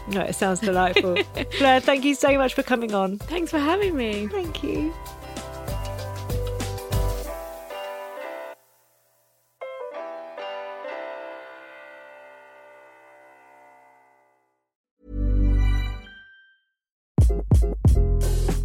[0.10, 1.18] No, it sounds delightful.
[1.60, 3.18] Blair, thank you so much for coming on.
[3.18, 4.28] Thanks for having me.
[4.28, 4.94] Thank you.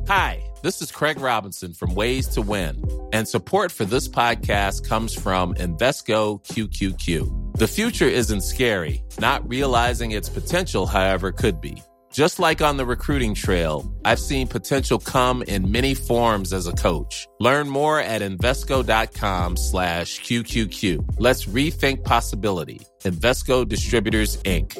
[0.07, 5.15] Hi, this is Craig Robinson from Ways to Win, and support for this podcast comes
[5.15, 7.44] from Invesco QQQ.
[7.57, 11.81] The future isn't scary, not realizing its potential, however, could be.
[12.13, 16.73] Just like on the recruiting trail, I've seen potential come in many forms as a
[16.73, 17.29] coach.
[17.39, 21.17] Learn more at Invesco.com slash QQQ.
[21.21, 22.81] Let's rethink possibility.
[23.05, 24.73] Invesco Distributors, Inc.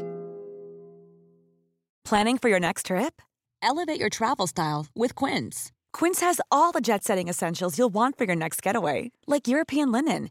[2.05, 3.23] Planning for your next trip?
[3.63, 5.71] Elevate your travel style with Quince.
[5.93, 9.93] Quince has all the jet setting essentials you'll want for your next getaway, like European
[9.93, 10.31] linen,